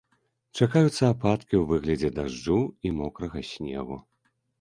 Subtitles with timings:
[0.59, 2.57] Чакаюцца ападкі ў выглядзе дажджу
[2.89, 4.01] і мокрага снегу.